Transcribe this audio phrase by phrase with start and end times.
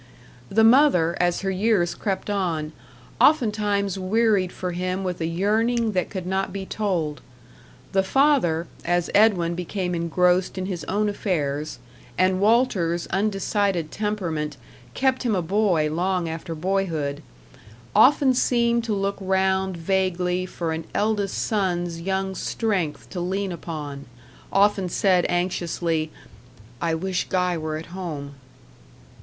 [0.49, 2.71] The mother, as her years crept on,
[3.19, 7.21] oftentimes wearied for him with a yearning that could not be told.
[7.91, 11.77] The father, as Edwin became engrossed in his own affairs,
[12.17, 14.57] and Walter's undecided temperament
[14.95, 17.21] kept him a boy long after boyhood,
[17.95, 24.07] often seemed to look round vaguely for an eldest son's young strength to lean upon,
[24.51, 26.09] often said anxiously,
[26.81, 28.33] "I wish Guy were at home."